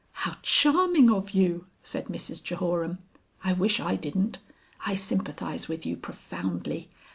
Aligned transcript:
"How 0.25 0.37
charming 0.41 1.11
of 1.11 1.29
you!" 1.29 1.67
said 1.83 2.07
Mrs 2.07 2.41
Jehoram. 2.41 2.97
"I 3.43 3.53
wish 3.53 3.79
I 3.79 3.95
didn't. 3.95 4.39
I 4.83 4.95
sympathise 4.95 5.67
with 5.67 5.85
you 5.85 5.95
profoundly. 5.95 6.89